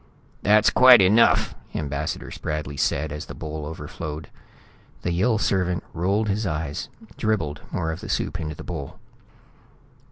"That's 0.41 0.71
quite 0.71 0.99
enough," 0.99 1.53
Ambassador 1.75 2.31
Spradley 2.31 2.75
said, 2.79 3.11
as 3.11 3.27
the 3.27 3.35
bowl 3.35 3.67
overflowed. 3.67 4.29
The 5.03 5.11
Yill 5.11 5.37
servant 5.37 5.83
rolled 5.93 6.27
his 6.27 6.47
eyes, 6.47 6.89
dribbled 7.17 7.61
more 7.71 7.91
of 7.91 7.99
the 8.01 8.09
soup 8.09 8.39
into 8.39 8.55
the 8.55 8.63
bowl. 8.63 8.97